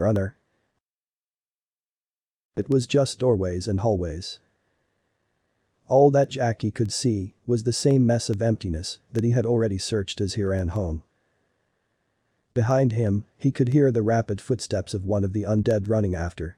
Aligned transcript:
Runner. 0.00 0.36
It 2.56 2.68
was 2.68 2.86
just 2.86 3.18
doorways 3.18 3.68
and 3.68 3.80
hallways. 3.80 4.40
All 5.88 6.10
that 6.10 6.30
Jackie 6.30 6.70
could 6.70 6.92
see 6.92 7.34
was 7.46 7.64
the 7.64 7.72
same 7.72 8.06
mess 8.06 8.30
of 8.30 8.40
emptiness 8.40 8.98
that 9.12 9.24
he 9.24 9.32
had 9.32 9.44
already 9.44 9.78
searched 9.78 10.20
as 10.20 10.34
he 10.34 10.42
ran 10.42 10.68
home. 10.68 11.02
Behind 12.54 12.92
him, 12.92 13.24
he 13.36 13.50
could 13.50 13.68
hear 13.68 13.90
the 13.90 14.02
rapid 14.02 14.40
footsteps 14.40 14.94
of 14.94 15.04
one 15.04 15.24
of 15.24 15.32
the 15.32 15.44
undead 15.44 15.88
running 15.88 16.14
after. 16.14 16.56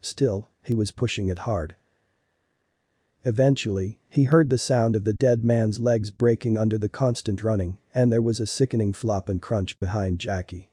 Still, 0.00 0.48
he 0.62 0.74
was 0.74 0.90
pushing 0.92 1.28
it 1.28 1.40
hard. 1.40 1.74
Eventually, 3.24 3.98
he 4.08 4.24
heard 4.24 4.50
the 4.50 4.58
sound 4.58 4.94
of 4.94 5.04
the 5.04 5.12
dead 5.12 5.44
man's 5.44 5.80
legs 5.80 6.10
breaking 6.10 6.56
under 6.56 6.78
the 6.78 6.88
constant 6.88 7.42
running, 7.42 7.78
and 7.92 8.12
there 8.12 8.22
was 8.22 8.38
a 8.38 8.46
sickening 8.46 8.92
flop 8.92 9.28
and 9.28 9.42
crunch 9.42 9.80
behind 9.80 10.20
Jackie. 10.20 10.70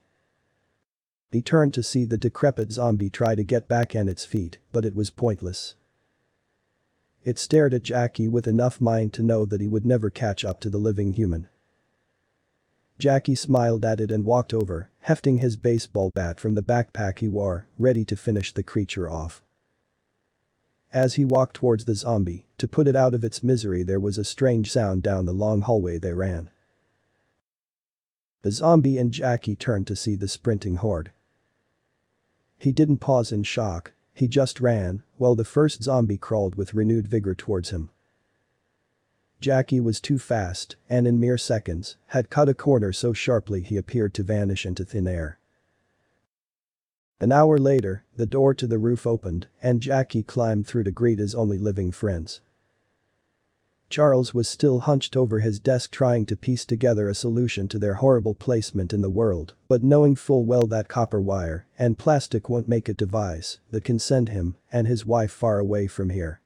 He 1.33 1.41
turned 1.41 1.73
to 1.73 1.81
see 1.81 2.05
the 2.05 2.15
decrepit 2.15 2.71
zombie 2.71 3.09
try 3.09 3.33
to 3.33 3.43
get 3.43 3.67
back 3.67 3.95
on 3.95 4.07
its 4.07 4.23
feet, 4.23 4.59
but 4.71 4.85
it 4.85 4.93
was 4.93 5.09
pointless. 5.09 5.73
It 7.23 7.39
stared 7.39 7.73
at 7.73 7.81
Jackie 7.81 8.27
with 8.27 8.45
enough 8.45 8.79
mind 8.79 9.13
to 9.13 9.23
know 9.23 9.43
that 9.45 9.59
he 9.59 9.67
would 9.67 9.83
never 9.83 10.11
catch 10.11 10.45
up 10.45 10.59
to 10.59 10.69
the 10.69 10.77
living 10.77 11.13
human. 11.13 11.49
Jackie 12.99 13.33
smiled 13.33 13.83
at 13.83 13.99
it 13.99 14.11
and 14.11 14.25
walked 14.25 14.53
over, 14.53 14.91
hefting 14.99 15.39
his 15.39 15.57
baseball 15.57 16.11
bat 16.13 16.39
from 16.39 16.53
the 16.53 16.61
backpack 16.61 17.17
he 17.17 17.27
wore, 17.27 17.65
ready 17.79 18.05
to 18.05 18.15
finish 18.15 18.53
the 18.53 18.61
creature 18.61 19.09
off. 19.09 19.41
As 20.93 21.15
he 21.15 21.25
walked 21.25 21.55
towards 21.55 21.85
the 21.85 21.95
zombie, 21.95 22.45
to 22.59 22.67
put 22.67 22.87
it 22.87 22.95
out 22.95 23.15
of 23.15 23.23
its 23.23 23.41
misery 23.41 23.81
there 23.81 23.99
was 23.99 24.19
a 24.19 24.23
strange 24.23 24.71
sound 24.71 25.01
down 25.01 25.25
the 25.25 25.33
long 25.33 25.61
hallway 25.61 25.97
they 25.97 26.13
ran. 26.13 26.51
The 28.43 28.51
zombie 28.51 28.99
and 28.99 29.11
Jackie 29.11 29.55
turned 29.55 29.87
to 29.87 29.95
see 29.95 30.13
the 30.13 30.27
sprinting 30.27 30.75
horde. 30.75 31.11
He 32.63 32.71
didn't 32.71 32.99
pause 32.99 33.33
in 33.33 33.43
shock, 33.43 33.91
he 34.13 34.25
just 34.25 34.61
ran, 34.61 35.03
while 35.17 35.35
the 35.35 35.43
first 35.43 35.83
zombie 35.83 36.17
crawled 36.17 36.55
with 36.55 36.73
renewed 36.73 37.09
vigor 37.09 37.35
towards 37.35 37.71
him. 37.71 37.89
Jackie 39.41 39.81
was 39.81 39.99
too 39.99 40.17
fast, 40.17 40.77
and 40.89 41.05
in 41.05 41.19
mere 41.19 41.37
seconds, 41.37 41.97
had 42.07 42.29
cut 42.29 42.47
a 42.47 42.53
corner 42.53 42.93
so 42.93 43.11
sharply 43.11 43.59
he 43.59 43.75
appeared 43.75 44.13
to 44.13 44.23
vanish 44.23 44.65
into 44.65 44.85
thin 44.85 45.07
air. 45.07 45.39
An 47.19 47.33
hour 47.33 47.57
later, 47.57 48.05
the 48.15 48.25
door 48.25 48.53
to 48.53 48.65
the 48.65 48.79
roof 48.79 49.05
opened, 49.05 49.47
and 49.61 49.81
Jackie 49.81 50.23
climbed 50.23 50.65
through 50.65 50.85
to 50.85 50.91
greet 50.91 51.19
his 51.19 51.35
only 51.35 51.57
living 51.57 51.91
friends. 51.91 52.39
Charles 53.93 54.33
was 54.33 54.47
still 54.47 54.79
hunched 54.79 55.15
over 55.15 55.41
his 55.41 55.59
desk 55.59 55.91
trying 55.91 56.25
to 56.25 56.35
piece 56.35 56.65
together 56.65 57.07
a 57.07 57.13
solution 57.13 57.67
to 57.67 57.77
their 57.77 57.93
horrible 57.93 58.33
placement 58.33 58.91
in 58.91 59.01
the 59.01 59.09
world, 59.11 59.53
but 59.67 59.83
knowing 59.83 60.15
full 60.15 60.45
well 60.45 60.65
that 60.65 60.87
copper 60.87 61.21
wire 61.21 61.67
and 61.77 61.95
plastic 61.95 62.49
won't 62.49 62.67
make 62.67 62.89
a 62.89 62.95
device 62.95 63.59
that 63.69 63.83
can 63.83 63.99
send 63.99 64.29
him 64.29 64.55
and 64.71 64.87
his 64.87 65.05
wife 65.05 65.31
far 65.31 65.59
away 65.59 65.85
from 65.85 66.09
here. 66.09 66.41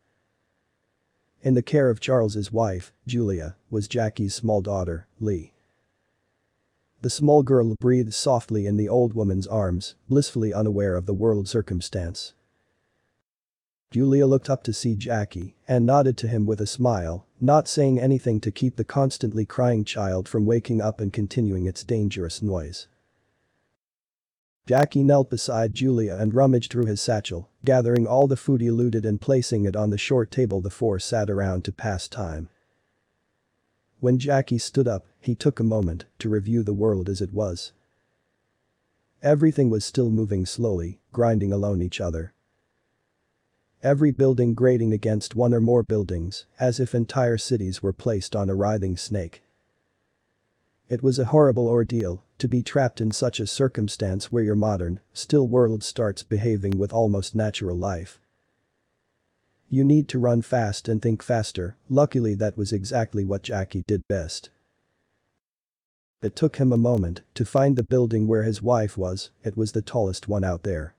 In 1.41 1.53
the 1.53 1.61
care 1.61 1.89
of 1.89 2.01
Charles's 2.01 2.51
wife, 2.51 2.91
Julia, 3.07 3.55
was 3.69 3.87
Jackie's 3.87 4.35
small 4.35 4.59
daughter, 4.59 5.07
Lee. 5.21 5.53
The 7.01 7.09
small 7.09 7.43
girl 7.43 7.75
breathed 7.79 8.13
softly 8.13 8.65
in 8.65 8.75
the 8.75 8.89
old 8.89 9.13
woman's 9.13 9.47
arms, 9.47 9.95
blissfully 10.09 10.53
unaware 10.53 10.97
of 10.97 11.05
the 11.05 11.13
world 11.13 11.47
circumstance. 11.47 12.33
Julia 13.89 14.27
looked 14.27 14.49
up 14.49 14.63
to 14.63 14.73
see 14.73 14.97
Jackie 14.97 15.55
and 15.65 15.85
nodded 15.85 16.17
to 16.17 16.27
him 16.27 16.45
with 16.45 16.59
a 16.59 16.67
smile, 16.67 17.25
not 17.39 17.67
saying 17.67 17.99
anything 17.99 18.39
to 18.41 18.51
keep 18.51 18.75
the 18.75 18.83
constantly 18.83 19.45
crying 19.45 19.85
child 19.85 20.27
from 20.27 20.45
waking 20.45 20.81
up 20.81 20.99
and 20.99 21.13
continuing 21.13 21.65
its 21.65 21.83
dangerous 21.83 22.41
noise. 22.41 22.87
Jackie 24.65 25.03
knelt 25.03 25.29
beside 25.29 25.73
Julia 25.73 26.17
and 26.19 26.33
rummaged 26.33 26.71
through 26.71 26.87
his 26.87 27.01
satchel, 27.01 27.49
gathering 27.63 28.05
all 28.05 28.27
the 28.27 28.35
food 28.35 28.59
he 28.59 28.69
looted 28.69 29.05
and 29.05 29.21
placing 29.21 29.65
it 29.65 29.77
on 29.77 29.91
the 29.91 29.97
short 29.97 30.29
table 30.29 30.59
the 30.59 30.69
four 30.69 30.99
sat 30.99 31.29
around 31.29 31.63
to 31.63 31.71
pass 31.71 32.07
time. 32.07 32.49
When 33.99 34.19
Jackie 34.19 34.57
stood 34.57 34.87
up, 34.87 35.05
he 35.19 35.35
took 35.35 35.59
a 35.59 35.63
moment 35.63 36.05
to 36.19 36.29
review 36.29 36.63
the 36.63 36.73
world 36.73 37.07
as 37.07 37.21
it 37.21 37.33
was. 37.33 37.71
Everything 39.23 39.69
was 39.69 39.85
still 39.85 40.09
moving 40.09 40.45
slowly, 40.45 40.99
grinding 41.11 41.51
alone 41.51 41.81
each 41.81 42.01
other. 42.01 42.33
Every 43.83 44.11
building 44.11 44.55
grating 44.55 44.91
against 44.91 45.35
one 45.35 45.53
or 45.53 45.61
more 45.61 45.83
buildings, 45.83 46.45
as 46.59 46.79
if 46.79 46.95
entire 46.95 47.37
cities 47.37 47.83
were 47.83 47.93
placed 47.93 48.35
on 48.35 48.49
a 48.49 48.55
writhing 48.55 48.97
snake. 48.97 49.43
It 50.89 51.03
was 51.03 51.19
a 51.19 51.25
horrible 51.25 51.67
ordeal 51.67 52.23
to 52.39 52.47
be 52.47 52.63
trapped 52.63 53.01
in 53.01 53.11
such 53.11 53.39
a 53.39 53.45
circumstance 53.45 54.31
where 54.31 54.43
your 54.43 54.55
modern, 54.55 54.99
still 55.13 55.47
world 55.47 55.83
starts 55.83 56.23
behaving 56.23 56.77
with 56.77 56.93
almost 56.93 57.35
natural 57.35 57.77
life. 57.77 58.19
You 59.69 59.83
need 59.83 60.07
to 60.09 60.19
run 60.19 60.41
fast 60.41 60.87
and 60.87 61.01
think 61.01 61.21
faster, 61.21 61.75
luckily 61.89 62.33
that 62.35 62.57
was 62.57 62.71
exactly 62.71 63.25
what 63.25 63.43
Jackie 63.43 63.83
did 63.85 64.07
best. 64.07 64.49
It 66.21 66.35
took 66.35 66.55
him 66.55 66.73
a 66.73 66.77
moment 66.77 67.21
to 67.35 67.45
find 67.45 67.75
the 67.75 67.83
building 67.83 68.27
where 68.27 68.43
his 68.43 68.61
wife 68.61 68.97
was, 68.97 69.29
it 69.43 69.55
was 69.55 69.73
the 69.73 69.83
tallest 69.83 70.27
one 70.27 70.43
out 70.43 70.63
there. 70.63 70.95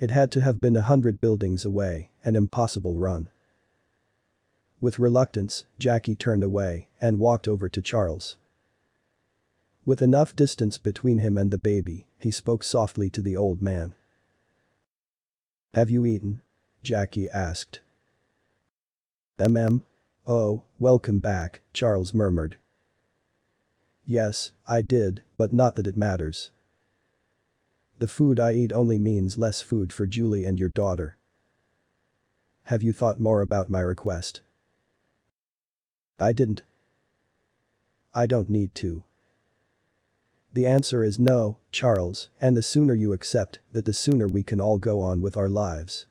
It 0.00 0.10
had 0.10 0.30
to 0.32 0.40
have 0.40 0.60
been 0.60 0.76
a 0.76 0.82
hundred 0.82 1.20
buildings 1.20 1.64
away, 1.64 2.10
an 2.24 2.36
impossible 2.36 2.96
run. 2.96 3.28
With 4.80 4.98
reluctance, 4.98 5.64
Jackie 5.78 6.16
turned 6.16 6.42
away 6.42 6.88
and 7.00 7.18
walked 7.18 7.46
over 7.46 7.68
to 7.68 7.80
Charles. 7.80 8.36
With 9.86 10.02
enough 10.02 10.34
distance 10.34 10.78
between 10.78 11.18
him 11.18 11.38
and 11.38 11.50
the 11.50 11.58
baby, 11.58 12.06
he 12.18 12.30
spoke 12.30 12.64
softly 12.64 13.08
to 13.10 13.22
the 13.22 13.36
old 13.36 13.62
man. 13.62 13.94
Have 15.74 15.90
you 15.90 16.06
eaten? 16.06 16.42
Jackie 16.82 17.30
asked. 17.30 17.80
MM? 19.38 19.82
Oh, 20.26 20.62
welcome 20.78 21.18
back, 21.18 21.60
Charles 21.72 22.14
murmured. 22.14 22.56
Yes, 24.06 24.52
I 24.66 24.82
did, 24.82 25.22
but 25.36 25.52
not 25.52 25.76
that 25.76 25.86
it 25.86 25.96
matters. 25.96 26.50
The 27.98 28.08
food 28.08 28.40
I 28.40 28.52
eat 28.52 28.72
only 28.72 28.98
means 28.98 29.38
less 29.38 29.62
food 29.62 29.92
for 29.92 30.06
Julie 30.06 30.44
and 30.44 30.58
your 30.58 30.68
daughter. 30.68 31.16
Have 32.64 32.82
you 32.82 32.92
thought 32.92 33.20
more 33.20 33.40
about 33.40 33.70
my 33.70 33.80
request? 33.80 34.40
I 36.18 36.32
didn't. 36.32 36.62
I 38.14 38.26
don't 38.26 38.48
need 38.48 38.74
to. 38.76 39.02
The 40.52 40.66
answer 40.66 41.02
is 41.02 41.18
no, 41.18 41.58
Charles, 41.72 42.30
and 42.40 42.56
the 42.56 42.62
sooner 42.62 42.94
you 42.94 43.12
accept 43.12 43.58
that 43.72 43.84
the 43.84 43.92
sooner 43.92 44.28
we 44.28 44.44
can 44.44 44.60
all 44.60 44.78
go 44.78 45.00
on 45.00 45.20
with 45.20 45.36
our 45.36 45.48
lives. 45.48 46.06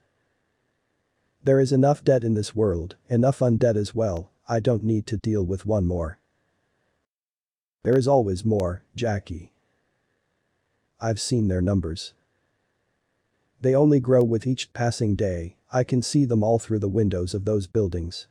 There 1.43 1.61
is 1.61 1.71
enough 1.71 2.03
debt 2.03 2.25
in 2.25 2.33
this 2.33 2.53
world, 2.53 2.97
enough 3.09 3.39
undead 3.39 3.77
as 3.77 3.95
well, 3.95 4.31
I 4.47 4.59
don't 4.59 4.83
need 4.83 5.07
to 5.07 5.17
deal 5.17 5.45
with 5.45 5.65
one 5.65 5.85
more. 5.85 6.19
There 7.83 7.97
is 7.97 8.07
always 8.07 8.43
more, 8.43 8.83
Jackie. 8.95 9.52
I've 11.03 11.19
seen 11.19 11.49
their 11.49 11.61
numbers. 11.61 12.13
They 13.59 13.75
only 13.75 13.99
grow 13.99 14.23
with 14.23 14.47
each 14.47 14.71
passing 14.71 15.15
day, 15.15 15.57
I 15.69 15.83
can 15.83 16.01
see 16.01 16.23
them 16.23 16.43
all 16.43 16.59
through 16.59 16.79
the 16.79 16.87
windows 16.87 17.33
of 17.33 17.43
those 17.43 17.67
buildings. 17.67 18.27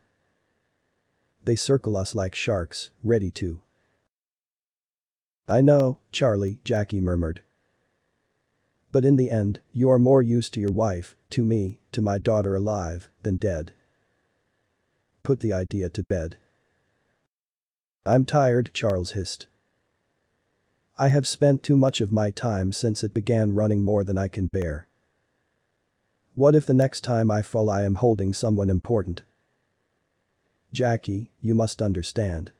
They 1.44 1.54
circle 1.54 1.98
us 1.98 2.14
like 2.14 2.34
sharks, 2.34 2.88
ready 3.04 3.30
to. 3.32 3.60
I 5.46 5.60
know, 5.60 5.98
Charlie, 6.12 6.60
Jackie 6.64 7.02
murmured. 7.02 7.42
But 8.90 9.04
in 9.04 9.16
the 9.16 9.30
end, 9.30 9.60
you 9.72 9.90
are 9.90 9.98
more 9.98 10.22
used 10.22 10.54
to 10.54 10.60
your 10.60 10.72
wife, 10.72 11.14
to 11.30 11.44
me, 11.44 11.78
to 11.92 12.00
my 12.00 12.16
daughter 12.16 12.56
alive, 12.56 13.10
than 13.22 13.36
dead. 13.36 13.74
Put 15.22 15.40
the 15.40 15.52
idea 15.52 15.90
to 15.90 16.04
bed. 16.04 16.38
I'm 18.06 18.24
tired, 18.24 18.70
Charles 18.72 19.10
hissed. 19.10 19.46
I 20.98 21.08
have 21.08 21.26
spent 21.26 21.62
too 21.62 21.76
much 21.76 22.00
of 22.00 22.12
my 22.12 22.30
time 22.30 22.70
since 22.72 23.02
it 23.02 23.14
began 23.14 23.54
running 23.54 23.82
more 23.82 24.04
than 24.04 24.18
I 24.18 24.28
can 24.28 24.46
bear. 24.46 24.86
What 26.34 26.54
if 26.54 26.66
the 26.66 26.74
next 26.74 27.02
time 27.02 27.30
I 27.30 27.42
fall 27.42 27.70
I 27.70 27.82
am 27.82 27.96
holding 27.96 28.32
someone 28.32 28.70
important? 28.70 29.22
Jackie, 30.72 31.30
you 31.40 31.54
must 31.54 31.82
understand. 31.82 32.52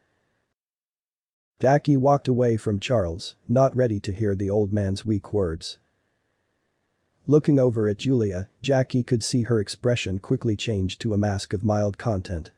Jackie 1.61 1.97
walked 1.97 2.27
away 2.27 2.57
from 2.57 2.81
Charles, 2.81 3.37
not 3.49 3.77
ready 3.77 4.01
to 4.01 4.13
hear 4.13 4.35
the 4.35 4.51
old 4.51 4.73
man's 4.73 5.07
weak 5.07 5.33
words. 5.33 5.79
Looking 7.27 7.59
over 7.59 7.87
at 7.87 7.99
Julia, 7.99 8.49
Jackie 8.63 9.05
could 9.05 9.23
see 9.23 9.43
her 9.43 9.61
expression 9.61 10.19
quickly 10.19 10.57
change 10.57 10.99
to 10.99 11.15
a 11.15 11.19
mask 11.19 11.53
of 11.53 11.63
mild 11.63 11.99
content. 11.99 12.51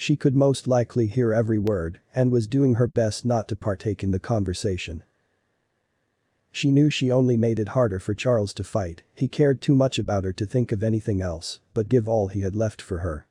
She 0.00 0.16
could 0.16 0.34
most 0.34 0.66
likely 0.66 1.08
hear 1.08 1.34
every 1.34 1.58
word 1.58 2.00
and 2.14 2.32
was 2.32 2.46
doing 2.46 2.76
her 2.76 2.86
best 2.86 3.26
not 3.26 3.46
to 3.48 3.54
partake 3.54 4.02
in 4.02 4.12
the 4.12 4.18
conversation. 4.18 5.02
She 6.50 6.70
knew 6.70 6.88
she 6.88 7.10
only 7.10 7.36
made 7.36 7.58
it 7.58 7.76
harder 7.76 7.98
for 7.98 8.14
Charles 8.14 8.54
to 8.54 8.64
fight, 8.64 9.02
he 9.14 9.28
cared 9.28 9.60
too 9.60 9.74
much 9.74 9.98
about 9.98 10.24
her 10.24 10.32
to 10.32 10.46
think 10.46 10.72
of 10.72 10.82
anything 10.82 11.20
else 11.20 11.60
but 11.74 11.90
give 11.90 12.08
all 12.08 12.28
he 12.28 12.40
had 12.40 12.56
left 12.56 12.80
for 12.80 13.00
her. 13.00 13.26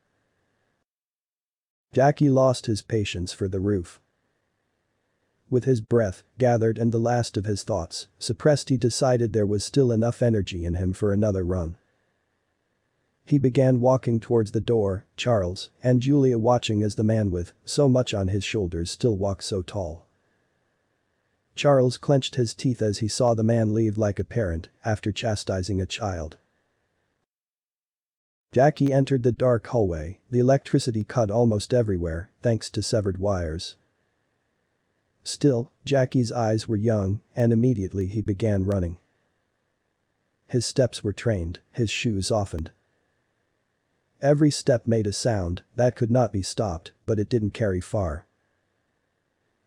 Jackie 1.91 2.29
lost 2.29 2.67
his 2.67 2.83
patience 2.83 3.33
for 3.33 3.47
the 3.47 3.59
roof. 3.59 3.99
with 5.49 5.63
his 5.63 5.81
breath 5.81 6.21
gathered 6.37 6.77
and 6.77 6.91
the 6.91 6.99
last 6.99 7.35
of 7.35 7.45
his 7.45 7.63
thoughts 7.63 8.05
suppressed 8.19 8.69
he 8.69 8.77
decided 8.77 9.33
there 9.33 9.43
was 9.43 9.65
still 9.65 9.91
enough 9.91 10.21
energy 10.21 10.65
in 10.65 10.75
him 10.75 10.93
for 10.93 11.11
another 11.11 11.43
run. 11.43 11.77
He 13.29 13.37
began 13.37 13.79
walking 13.79 14.19
towards 14.19 14.53
the 14.53 14.59
door, 14.59 15.05
Charles 15.15 15.69
and 15.83 16.01
Julia 16.01 16.39
watching 16.39 16.81
as 16.81 16.95
the 16.95 17.03
man 17.03 17.29
with 17.29 17.53
so 17.63 17.87
much 17.87 18.11
on 18.11 18.29
his 18.29 18.43
shoulders 18.43 18.89
still 18.89 19.15
walked 19.15 19.43
so 19.43 19.61
tall. 19.61 20.07
Charles 21.53 21.99
clenched 21.99 22.37
his 22.37 22.55
teeth 22.55 22.81
as 22.81 22.97
he 22.97 23.07
saw 23.07 23.35
the 23.35 23.43
man 23.43 23.71
leave 23.71 23.99
like 23.99 24.17
a 24.17 24.23
parent 24.23 24.69
after 24.83 25.11
chastising 25.11 25.79
a 25.79 25.85
child. 25.85 26.37
Jackie 28.51 28.91
entered 28.91 29.21
the 29.21 29.31
dark 29.31 29.67
hallway, 29.67 30.17
the 30.31 30.39
electricity 30.39 31.03
cut 31.03 31.29
almost 31.29 31.71
everywhere 31.71 32.31
thanks 32.41 32.67
to 32.71 32.81
severed 32.81 33.19
wires. 33.19 33.75
Still, 35.23 35.71
Jackie's 35.85 36.31
eyes 36.31 36.67
were 36.67 36.75
young 36.75 37.21
and 37.35 37.53
immediately 37.53 38.07
he 38.07 38.23
began 38.23 38.65
running. 38.65 38.97
His 40.47 40.65
steps 40.65 41.03
were 41.03 41.13
trained, 41.13 41.59
his 41.71 41.91
shoes 41.91 42.29
softened. 42.29 42.71
Every 44.21 44.51
step 44.51 44.85
made 44.85 45.07
a 45.07 45.13
sound 45.13 45.63
that 45.75 45.95
could 45.95 46.11
not 46.11 46.33
be 46.33 46.41
stopped, 46.41 46.91
but 47.05 47.19
it 47.19 47.29
didn't 47.29 47.51
carry 47.51 47.79
far. 47.79 48.25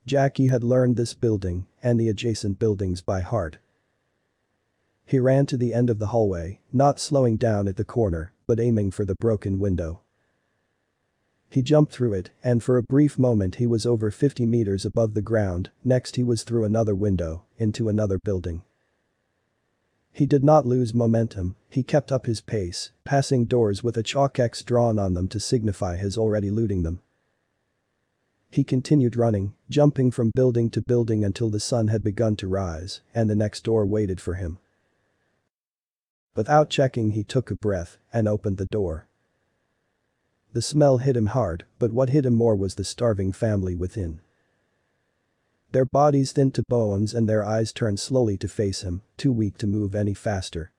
Jackie 0.04 0.48
had 0.48 0.62
learned 0.62 0.96
this 0.96 1.14
building 1.14 1.66
and 1.82 1.98
the 1.98 2.08
adjacent 2.08 2.58
buildings 2.58 3.00
by 3.00 3.20
heart. 3.20 3.58
He 5.06 5.18
ran 5.18 5.46
to 5.46 5.56
the 5.56 5.72
end 5.72 5.88
of 5.88 5.98
the 5.98 6.08
hallway, 6.08 6.60
not 6.72 7.00
slowing 7.00 7.36
down 7.36 7.66
at 7.66 7.76
the 7.76 7.84
corner, 7.84 8.32
but 8.46 8.60
aiming 8.60 8.90
for 8.90 9.04
the 9.04 9.14
broken 9.14 9.58
window. 9.58 10.00
He 11.48 11.62
jumped 11.62 11.92
through 11.92 12.14
it, 12.14 12.30
and 12.42 12.62
for 12.62 12.76
a 12.76 12.82
brief 12.82 13.18
moment 13.18 13.56
he 13.56 13.66
was 13.66 13.86
over 13.86 14.10
50 14.10 14.46
meters 14.46 14.84
above 14.84 15.14
the 15.14 15.22
ground, 15.22 15.70
next 15.84 16.16
he 16.16 16.22
was 16.22 16.44
through 16.44 16.64
another 16.64 16.94
window, 16.94 17.44
into 17.58 17.88
another 17.88 18.18
building. 18.18 18.62
He 20.12 20.26
did 20.26 20.44
not 20.44 20.66
lose 20.66 20.92
momentum, 20.92 21.56
he 21.70 21.82
kept 21.82 22.12
up 22.12 22.26
his 22.26 22.42
pace, 22.42 22.92
passing 23.02 23.46
doors 23.46 23.82
with 23.82 23.96
a 23.96 24.02
chalk 24.02 24.38
X 24.38 24.62
drawn 24.62 24.98
on 24.98 25.14
them 25.14 25.26
to 25.28 25.40
signify 25.40 25.96
his 25.96 26.18
already 26.18 26.50
looting 26.50 26.82
them. 26.82 27.00
He 28.50 28.62
continued 28.62 29.16
running, 29.16 29.54
jumping 29.70 30.10
from 30.10 30.30
building 30.34 30.68
to 30.70 30.82
building 30.82 31.24
until 31.24 31.48
the 31.48 31.58
sun 31.58 31.88
had 31.88 32.04
begun 32.04 32.36
to 32.36 32.46
rise 32.46 33.00
and 33.14 33.30
the 33.30 33.34
next 33.34 33.64
door 33.64 33.86
waited 33.86 34.20
for 34.20 34.34
him. 34.34 34.58
Without 36.34 36.68
checking 36.68 37.12
he 37.12 37.24
took 37.24 37.50
a 37.50 37.54
breath 37.54 37.96
and 38.12 38.28
opened 38.28 38.58
the 38.58 38.66
door. 38.66 39.06
The 40.52 40.60
smell 40.60 40.98
hit 40.98 41.16
him 41.16 41.26
hard, 41.28 41.64
but 41.78 41.92
what 41.92 42.10
hit 42.10 42.26
him 42.26 42.34
more 42.34 42.54
was 42.54 42.74
the 42.74 42.84
starving 42.84 43.32
family 43.32 43.74
within. 43.74 44.20
Their 45.72 45.86
bodies 45.86 46.32
thinned 46.32 46.54
to 46.54 46.64
bones 46.68 47.14
and 47.14 47.28
their 47.28 47.44
eyes 47.44 47.72
turned 47.72 47.98
slowly 47.98 48.36
to 48.38 48.48
face 48.48 48.82
him, 48.82 49.02
too 49.16 49.32
weak 49.32 49.56
to 49.58 49.66
move 49.66 49.94
any 49.94 50.14
faster. 50.14 50.70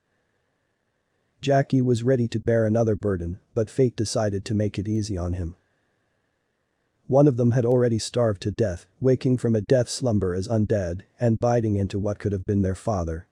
Jackie 1.42 1.82
was 1.82 2.04
ready 2.04 2.28
to 2.30 2.40
bear 2.40 2.66
another 2.66 2.96
burden, 2.96 3.40
but 3.54 3.70
fate 3.70 3.96
decided 3.96 4.46
to 4.46 4.54
make 4.54 4.80
it 4.80 4.88
easy 4.88 5.18
on 5.18 5.34
him. 5.34 5.56
One 7.08 7.28
of 7.28 7.38
them 7.38 7.52
had 7.52 7.66
already 7.66 8.00
starved 8.00 8.42
to 8.44 8.52
death, 8.52 8.86
waking 9.02 9.38
from 9.38 9.56
a 9.56 9.62
death 9.62 9.90
slumber 9.90 10.34
as 10.34 10.48
undead 10.48 11.02
and 11.20 11.40
biting 11.40 11.76
into 11.76 12.00
what 12.00 12.20
could 12.20 12.32
have 12.32 12.46
been 12.46 12.62
their 12.62 12.76
father. 12.76 13.28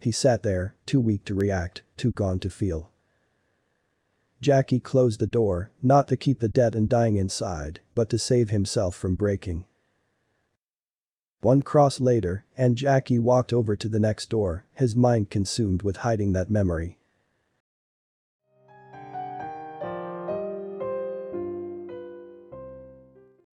He 0.00 0.12
sat 0.12 0.42
there, 0.42 0.74
too 0.84 1.00
weak 1.00 1.24
to 1.24 1.34
react, 1.34 1.82
too 1.96 2.10
gone 2.12 2.38
to 2.40 2.50
feel. 2.50 2.90
Jackie 4.40 4.80
closed 4.80 5.20
the 5.20 5.26
door, 5.26 5.70
not 5.82 6.06
to 6.08 6.16
keep 6.16 6.40
the 6.40 6.48
dead 6.48 6.74
and 6.74 6.88
dying 6.88 7.16
inside, 7.16 7.80
but 7.94 8.10
to 8.10 8.18
save 8.18 8.50
himself 8.50 8.94
from 8.94 9.14
breaking. 9.14 9.64
One 11.40 11.62
cross 11.62 12.00
later, 12.00 12.44
and 12.56 12.76
Jackie 12.76 13.20
walked 13.20 13.52
over 13.52 13.76
to 13.76 13.88
the 13.88 14.00
next 14.00 14.28
door, 14.28 14.64
his 14.74 14.96
mind 14.96 15.30
consumed 15.30 15.82
with 15.82 15.98
hiding 15.98 16.32
that 16.32 16.50
memory. 16.50 16.97